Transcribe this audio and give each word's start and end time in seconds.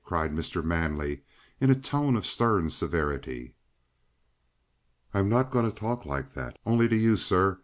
cried 0.03 0.31
Mr. 0.33 0.63
Manley 0.63 1.21
in 1.59 1.69
a 1.69 1.75
tone 1.75 2.15
of 2.15 2.25
stern 2.25 2.71
severity. 2.71 3.53
"I'm 5.13 5.29
not 5.29 5.51
going 5.51 5.65
to 5.69 5.79
talk 5.79 6.07
like 6.07 6.33
that 6.33 6.57
only 6.65 6.87
to 6.87 6.97
you, 6.97 7.17
sir. 7.17 7.59